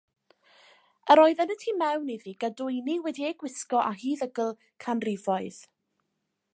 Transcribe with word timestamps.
Yr 1.15 1.19
oedd 1.23 1.43
yn 1.45 1.53
y 1.55 1.57
tu 1.63 1.73
mewn 1.81 2.09
iddi 2.15 2.33
gadwyni 2.45 2.97
wedi 3.05 3.29
eu 3.29 3.37
gwisgo 3.45 3.83
â 3.83 3.95
huddygl 4.01 4.51
canrifoedd. 4.87 5.63